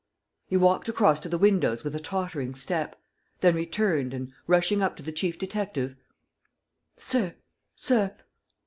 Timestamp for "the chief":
5.03-5.37